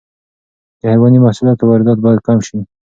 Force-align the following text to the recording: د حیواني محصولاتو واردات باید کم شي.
د 0.79 0.81
حیواني 0.93 1.19
محصولاتو 1.21 1.63
واردات 1.69 1.99
باید 2.05 2.19
کم 2.27 2.37
شي. 2.47 2.57